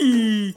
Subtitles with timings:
[0.00, 0.56] sí,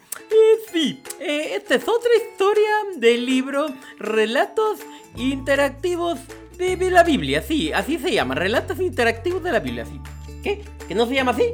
[0.72, 1.04] sí.
[1.20, 3.68] Eh, esta es otra historia del libro
[4.00, 4.80] Relatos
[5.16, 6.20] Interactivos
[6.58, 7.42] de, de la Biblia.
[7.42, 8.36] Sí, así se llama.
[8.36, 9.86] Relatos Interactivos de la Biblia.
[9.86, 10.00] Sí.
[10.44, 10.64] ¿Qué?
[10.88, 11.46] ¿Que no se llama así?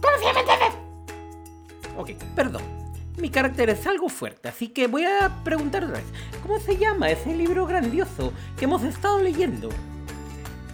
[0.00, 0.68] ¿Cómo se llama entonces?
[1.96, 2.62] Ok, perdón.
[3.16, 6.06] Mi carácter es algo fuerte, así que voy a preguntar otra vez.
[6.42, 9.70] ¿Cómo se llama ese libro grandioso que hemos estado leyendo?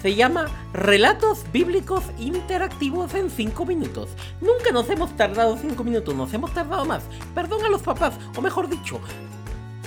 [0.03, 4.11] Se llama Relatos Bíblicos Interactivos en 5 minutos.
[4.41, 7.05] Nunca nos hemos tardado 5 minutos, nos hemos tardado más.
[7.37, 9.01] Perdón a los papás, o mejor dicho,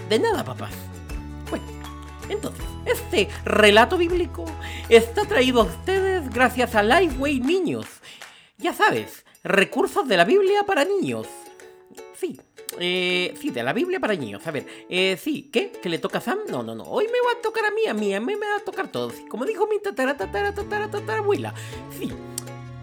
[0.08, 0.72] de nada papás.
[1.50, 1.66] Bueno,
[2.30, 4.46] entonces, este relato bíblico
[4.88, 7.86] está traído a ustedes gracias a Liveway Niños.
[8.58, 11.28] Ya sabes, recursos de la Biblia para niños.
[12.16, 12.40] Sí,
[12.80, 14.46] eh, sí, de la Biblia para niños.
[14.48, 15.72] A ver, eh, sí, ¿qué?
[15.72, 16.40] ¿Que le toca a Sam?
[16.50, 16.84] No, no, no.
[16.84, 18.92] Hoy me va a tocar a mí, a mí, a mí me va a tocar
[18.92, 19.12] todo.
[19.30, 20.16] Como dijo mi tatara.
[21.98, 22.12] Sí.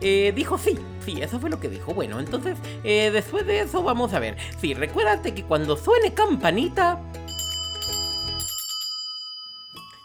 [0.05, 1.95] Eh, dijo sí, sí, eso fue lo que dijo.
[1.95, 4.37] Bueno, entonces, eh, después de eso vamos a ver.
[4.61, 7.01] Sí, recuérdate que cuando suene campanita...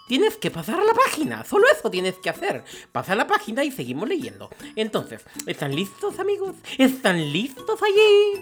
[0.07, 2.63] Tienes que pasar a la página, solo eso tienes que hacer.
[2.93, 4.49] Pasa a la página y seguimos leyendo.
[4.77, 6.55] Entonces, ¿están listos amigos?
[6.77, 8.41] ¿Están listos allí?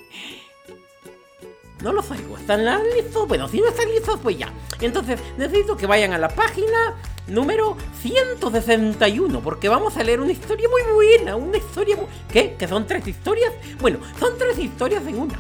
[1.82, 2.38] No los oigo.
[2.38, 3.28] ¿Están listos?
[3.28, 4.52] Bueno, si no están listos, pues ya.
[4.82, 6.96] Entonces, necesito que vayan a la página
[7.28, 11.36] número 161, porque vamos a leer una historia muy buena.
[11.36, 12.06] Una historia muy...
[12.32, 12.56] ¿Qué?
[12.58, 13.52] ¿Que son tres historias?
[13.80, 15.40] Bueno, son tres historias en una.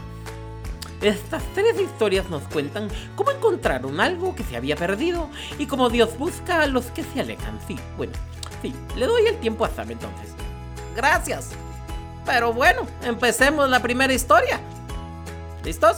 [1.01, 6.17] Estas tres historias nos cuentan cómo encontraron algo que se había perdido y cómo Dios
[6.17, 7.59] busca a los que se alejan.
[7.67, 8.13] Sí, bueno,
[8.61, 10.33] sí, le doy el tiempo a Sam entonces.
[10.95, 11.51] Gracias.
[12.25, 14.59] Pero bueno, empecemos la primera historia.
[15.63, 15.97] ¿Listos?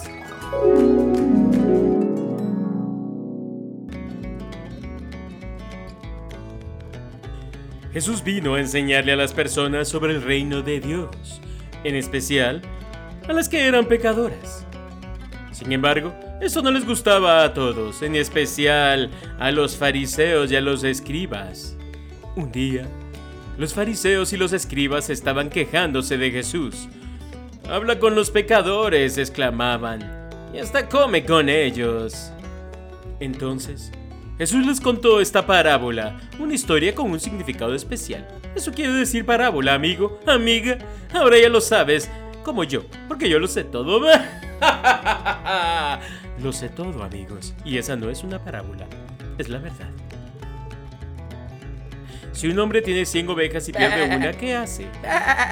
[7.98, 11.42] Jesús vino a enseñarle a las personas sobre el reino de Dios,
[11.84, 12.62] en especial
[13.28, 14.68] a las que eran pecadoras.
[15.52, 19.10] Sin embargo, eso no les gustaba a todos, en especial
[19.40, 21.76] a los fariseos y a los escribas.
[22.36, 22.88] Un día,
[23.58, 26.88] los fariseos y los escribas estaban quejándose de Jesús.
[27.68, 30.17] Habla con los pecadores, exclamaban,
[30.54, 32.32] y hasta come con ellos.
[33.20, 33.92] Entonces,
[34.38, 38.28] Jesús les contó esta parábola, una historia con un significado especial.
[38.56, 40.78] Eso quiere decir parábola, amigo, amiga.
[41.14, 42.10] Ahora ya lo sabes,
[42.44, 44.00] como yo, porque yo lo sé todo.
[46.42, 47.54] lo sé todo, amigos.
[47.66, 48.86] Y esa no es una parábola,
[49.38, 49.90] es la verdad.
[52.38, 54.86] Si un hombre tiene 100 ovejas y pierde una, ¿qué hace?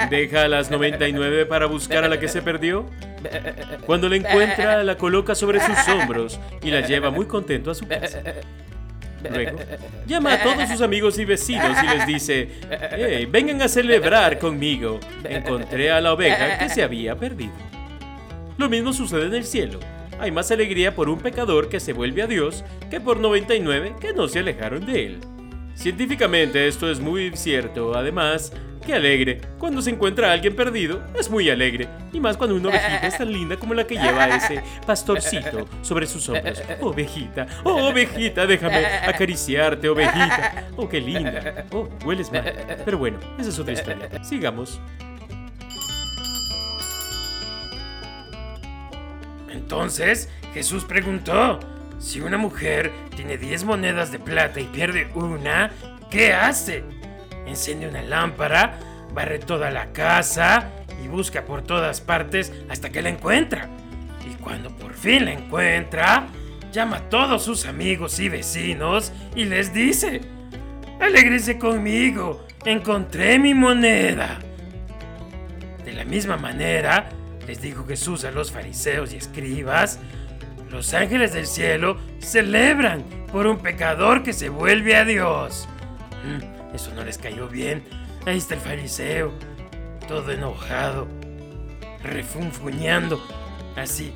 [0.08, 2.86] ¿Deja a las 99 para buscar a la que se perdió?
[3.86, 7.88] Cuando la encuentra, la coloca sobre sus hombros y la lleva muy contento a su
[7.88, 8.22] casa.
[9.28, 9.58] Luego,
[10.06, 12.50] llama a todos sus amigos y vecinos y les dice,
[12.92, 15.00] hey, vengan a celebrar conmigo.
[15.24, 17.54] Encontré a la oveja que se había perdido.
[18.58, 19.80] Lo mismo sucede en el cielo.
[20.20, 24.12] Hay más alegría por un pecador que se vuelve a Dios que por 99 que
[24.12, 25.20] no se alejaron de él.
[25.76, 28.50] Científicamente esto es muy cierto, además,
[28.84, 29.42] que alegre.
[29.58, 31.86] Cuando se encuentra a alguien perdido, es muy alegre.
[32.12, 36.06] Y más cuando una ovejita es tan linda como la que lleva ese pastorcito sobre
[36.06, 36.62] sus hombros.
[36.80, 40.68] Ovejita, oh ovejita, déjame acariciarte, ovejita.
[40.76, 41.66] Oh, qué linda.
[41.70, 42.52] Oh, hueles mal.
[42.84, 44.24] Pero bueno, esa es otra historia.
[44.24, 44.80] Sigamos.
[49.50, 51.60] Entonces, Jesús preguntó,
[51.98, 55.70] si una mujer tiene 10 monedas de plata y pierde una,
[56.10, 56.84] ¿qué hace?
[57.46, 58.78] Enciende una lámpara,
[59.14, 60.70] barre toda la casa
[61.02, 63.68] y busca por todas partes hasta que la encuentra.
[64.28, 66.26] Y cuando por fin la encuentra,
[66.72, 70.20] llama a todos sus amigos y vecinos y les dice,
[71.00, 74.38] Alégrese conmigo, encontré mi moneda.
[75.84, 77.08] De la misma manera,
[77.46, 80.00] les dijo Jesús a los fariseos y escribas,
[80.70, 85.68] los ángeles del cielo celebran por un pecador que se vuelve a Dios.
[86.24, 87.84] Mm, eso no les cayó bien.
[88.26, 89.32] Ahí está el fariseo,
[90.08, 91.06] todo enojado,
[92.02, 93.20] refunfuñando,
[93.76, 94.12] así.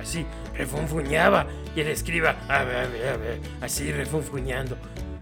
[0.00, 1.46] Así, refunfuñaba.
[1.74, 2.36] Y el escriba,
[3.60, 4.76] así, refunfuñando.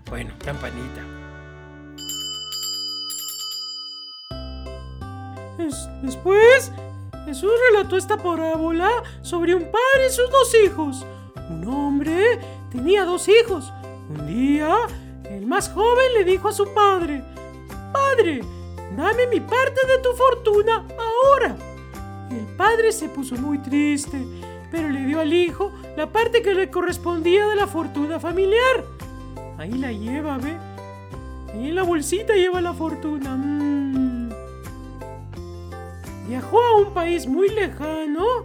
[0.08, 1.02] Bueno, campanita.
[6.02, 6.72] Después,
[7.28, 8.88] Jesús relató esta parábola
[9.20, 11.04] sobre un padre y sus dos hijos.
[11.50, 12.40] Un hombre
[12.70, 13.70] tenía dos hijos.
[14.08, 14.74] Un día,
[15.28, 17.22] el más joven le dijo a su padre,
[17.92, 18.40] Padre,
[18.96, 21.54] dame mi parte de tu fortuna ahora.
[22.30, 24.16] El padre se puso muy triste,
[24.70, 28.86] pero le dio al hijo la parte que le correspondía de la fortuna familiar.
[29.58, 30.56] Ahí la lleva, ¿ve?
[31.52, 33.36] Ahí en la bolsita lleva la fortuna.
[33.36, 34.07] Mm.
[36.28, 38.44] Viajó a un país muy lejano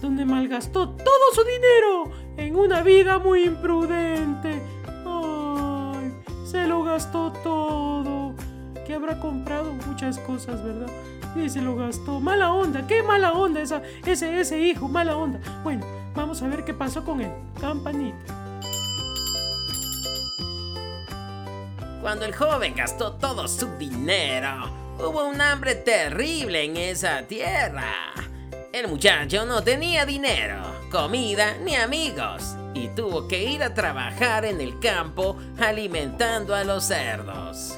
[0.00, 4.60] donde malgastó todo su dinero en una vida muy imprudente.
[5.06, 6.12] Ay,
[6.44, 8.34] se lo gastó todo.
[8.86, 10.88] Que habrá comprado muchas cosas, ¿verdad?
[11.36, 12.20] Y se lo gastó.
[12.20, 15.40] Mala onda, qué mala onda esa, ese, ese hijo, mala onda.
[15.62, 17.30] Bueno, vamos a ver qué pasó con él.
[17.60, 18.18] Campanita.
[22.02, 28.12] Cuando el joven gastó todo su dinero, hubo un hambre terrible en esa tierra.
[28.72, 34.60] El muchacho no tenía dinero, comida ni amigos y tuvo que ir a trabajar en
[34.60, 37.76] el campo alimentando a los cerdos.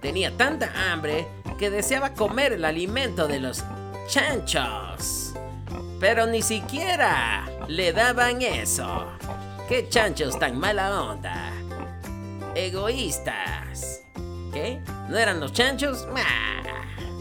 [0.00, 1.26] Tenía tanta hambre
[1.58, 3.62] que deseaba comer el alimento de los
[4.08, 5.34] chanchos.
[6.00, 9.06] Pero ni siquiera le daban eso.
[9.68, 11.52] ¿Qué chanchos tan mala onda?
[12.56, 14.02] Egoístas.
[14.52, 14.80] ¿Qué?
[15.12, 16.08] ¿No eran los chanchos?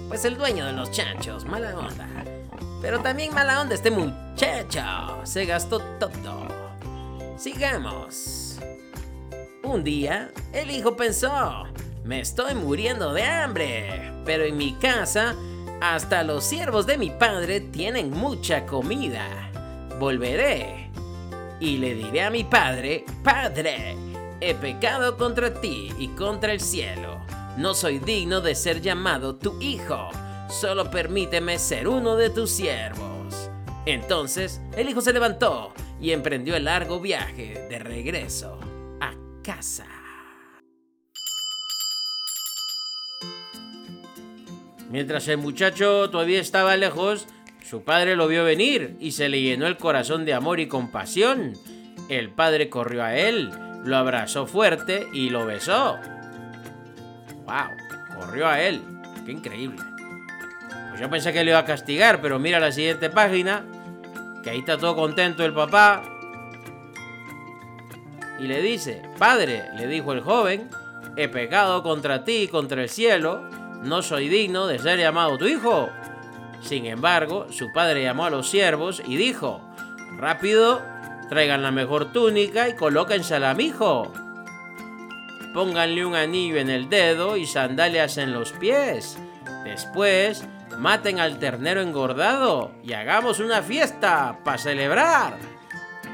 [0.08, 2.08] pues el dueño de los chanchos, mala onda.
[2.82, 5.20] Pero también mala onda este muchacho.
[5.26, 6.48] Se gastó todo.
[7.36, 8.60] Sigamos.
[9.64, 11.66] Un día, el hijo pensó,
[12.06, 15.36] me estoy muriendo de hambre, pero en mi casa
[15.82, 19.28] hasta los siervos de mi padre tienen mucha comida.
[20.00, 20.90] Volveré
[21.60, 23.98] y le diré a mi padre, Padre,
[24.40, 27.20] he pecado contra ti y contra el cielo.
[27.58, 30.10] No soy digno de ser llamado tu hijo
[30.52, 33.50] solo permíteme ser uno de tus siervos.
[33.86, 38.60] Entonces el hijo se levantó y emprendió el largo viaje de regreso
[39.00, 39.14] a
[39.44, 39.88] casa.
[44.90, 47.28] Mientras el muchacho todavía estaba lejos,
[47.64, 51.54] su padre lo vio venir y se le llenó el corazón de amor y compasión.
[52.10, 53.50] El padre corrió a él,
[53.86, 55.98] lo abrazó fuerte y lo besó.
[57.52, 58.16] ¡Wow!
[58.16, 58.82] Corrió a él.
[59.26, 59.84] ¡Qué increíble!
[61.00, 63.66] Yo pensé que le iba a castigar, pero mira la siguiente página,
[64.42, 66.02] que ahí está todo contento el papá.
[68.40, 70.70] Y le dice, Padre, le dijo el joven,
[71.18, 73.42] he pecado contra ti y contra el cielo,
[73.84, 75.90] no soy digno de ser llamado tu hijo.
[76.62, 79.62] Sin embargo, su padre llamó a los siervos y dijo,
[80.18, 80.82] rápido,
[81.30, 84.14] traigan la mejor túnica y colóquensela a mi hijo.
[85.54, 89.18] Pónganle un anillo en el dedo y sandalias en los pies.
[89.66, 90.46] Después,
[90.78, 95.38] maten al ternero engordado y hagamos una fiesta para celebrar.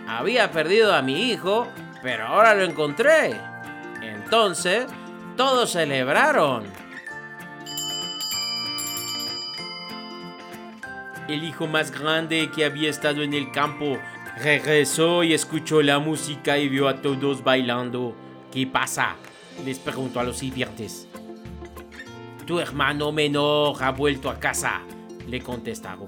[0.07, 1.67] Había perdido a mi hijo,
[2.01, 3.35] pero ahora lo encontré.
[4.01, 4.87] Entonces,
[5.35, 6.63] todos celebraron.
[11.27, 13.99] El hijo más grande que había estado en el campo
[14.41, 18.15] regresó y escuchó la música y vio a todos bailando.
[18.57, 19.15] ¿Qué pasa?
[19.63, 21.07] Les preguntó a los sirvientes.
[22.47, 24.81] Tu hermano menor ha vuelto a casa,
[25.27, 26.07] le contestaron.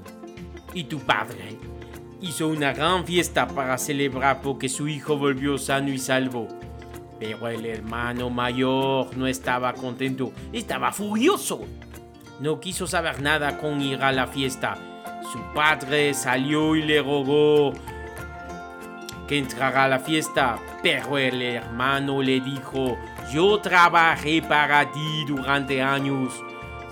[0.74, 1.60] Y tu padre
[2.22, 6.48] hizo una gran fiesta para celebrar porque su hijo volvió sano y salvo.
[7.20, 11.62] Pero el hermano mayor no estaba contento, estaba furioso.
[12.40, 14.76] No quiso saber nada con ir a la fiesta.
[15.32, 17.74] Su padre salió y le rogó
[19.30, 22.98] que entrara a la fiesta, pero el hermano le dijo,
[23.32, 26.34] yo trabajé para ti durante años.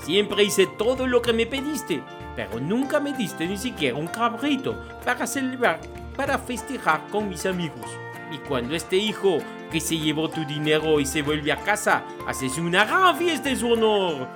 [0.03, 2.03] Siempre hice todo lo que me pediste,
[2.35, 5.79] pero nunca me diste ni siquiera un cabrito para celebrar,
[6.15, 7.89] para festejar con mis amigos.
[8.31, 9.39] Y cuando este hijo
[9.71, 13.57] que se llevó tu dinero y se vuelve a casa, haces una gran fiesta en
[13.57, 14.27] su honor.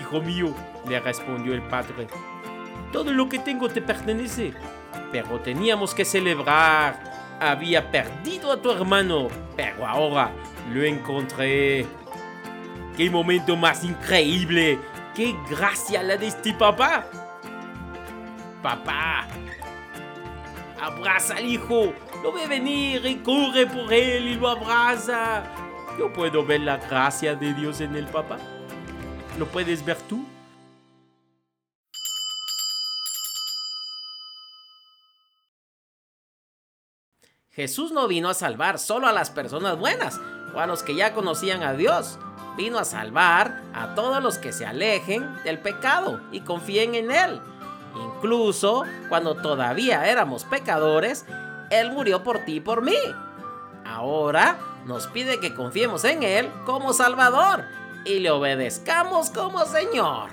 [0.00, 0.54] Hijo mío,
[0.88, 2.06] le respondió el padre,
[2.92, 4.54] todo lo que tengo te pertenece,
[5.12, 10.30] pero teníamos que celebrar había perdido a tu hermano, pero ahora
[10.72, 11.86] lo encontré.
[12.96, 14.78] ¡Qué momento más increíble!
[15.14, 17.06] ¡Qué gracia la de este papá!
[18.62, 19.26] Papá,
[20.80, 21.92] abraza al hijo,
[22.22, 25.42] lo ve venir y corre por él y lo abraza.
[25.98, 28.38] Yo puedo ver la gracia de Dios en el papá.
[29.36, 30.24] ¿Lo puedes ver tú?
[37.54, 40.18] Jesús no vino a salvar solo a las personas buenas
[40.54, 42.18] o a los que ya conocían a Dios.
[42.56, 47.40] Vino a salvar a todos los que se alejen del pecado y confíen en Él.
[47.94, 51.26] Incluso cuando todavía éramos pecadores,
[51.68, 52.96] Él murió por ti y por mí.
[53.84, 57.66] Ahora nos pide que confiemos en Él como Salvador
[58.06, 60.30] y le obedezcamos como Señor.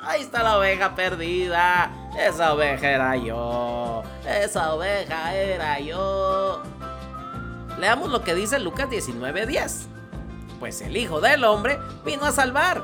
[0.00, 1.90] Ahí está la oveja perdida.
[2.18, 4.03] Esa oveja era yo.
[4.26, 6.62] Esa oveja era yo.
[7.78, 9.86] Leamos lo que dice Lucas 19:10.
[10.60, 12.82] Pues el Hijo del Hombre vino a salvar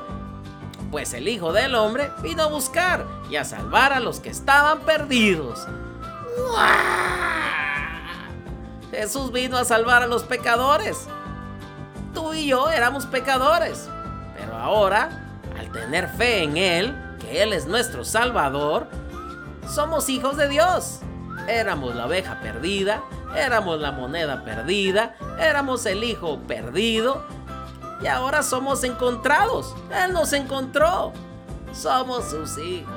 [0.91, 4.81] pues el Hijo del Hombre vino a buscar y a salvar a los que estaban
[4.81, 5.65] perdidos.
[8.91, 11.07] Jesús vino a salvar a los pecadores.
[12.13, 13.89] Tú y yo éramos pecadores,
[14.37, 18.87] pero ahora, al tener fe en Él, que Él es nuestro Salvador,
[19.65, 20.99] somos hijos de Dios.
[21.47, 23.01] Éramos la oveja perdida,
[23.35, 27.25] éramos la moneda perdida, éramos el hijo perdido
[28.01, 29.75] y ahora somos encontrados.
[30.03, 31.13] Él nos encontró.
[31.73, 32.89] Somos sus hijos.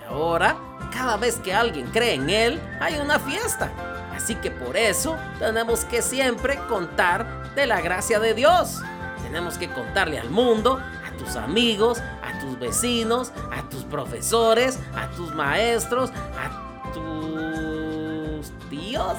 [0.00, 0.56] Y ahora,
[0.92, 3.70] cada vez que alguien cree en Él, hay una fiesta.
[4.14, 8.80] Así que por eso tenemos que siempre contar de la gracia de Dios.
[9.22, 12.02] Tenemos que contarle al mundo, a tus amigos,
[12.44, 19.16] tus vecinos, a tus profesores, a tus maestros, a tus tíos,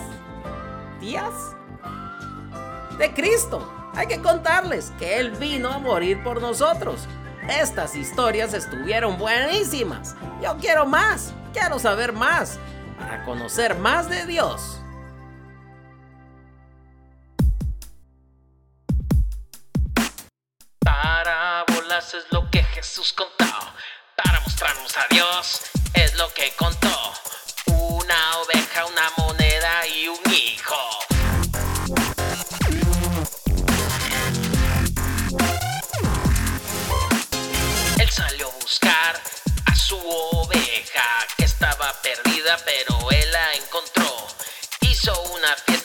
[1.00, 1.34] tías
[3.00, 3.68] de Cristo.
[3.96, 7.08] Hay que contarles que Él vino a morir por nosotros.
[7.50, 10.16] Estas historias estuvieron buenísimas.
[10.42, 12.60] Yo quiero más, quiero saber más,
[13.00, 14.82] para conocer más de Dios.
[20.80, 23.46] Parábolas es lo que Jesús contó.
[24.18, 25.62] Para mostrarnos a Dios
[25.94, 27.14] es lo que contó.
[27.68, 30.76] Una oveja, una moneda y un hijo.
[37.98, 39.22] Él salió a buscar
[39.68, 44.28] a su oveja que estaba perdida, pero él la encontró.
[44.82, 45.85] Hizo una fiesta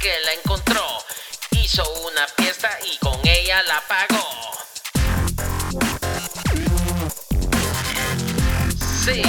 [0.00, 0.86] que la encontró.
[1.50, 4.26] Hizo una fiesta y con ella la pagó.
[9.04, 9.22] Sí.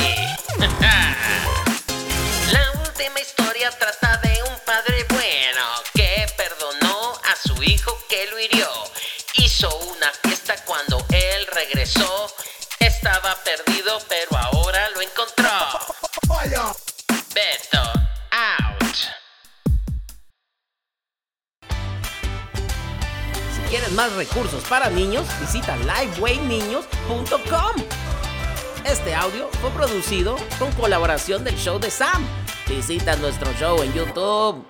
[2.51, 4.06] La última historia trata
[23.97, 27.83] más recursos para niños, visita livewayniños.com.
[28.85, 32.23] Este audio fue producido con colaboración del show de Sam.
[32.69, 34.63] Visita nuestro show en YouTube.